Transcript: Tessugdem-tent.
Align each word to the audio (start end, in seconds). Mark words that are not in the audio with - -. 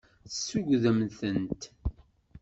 Tessugdem-tent. 0.29 1.63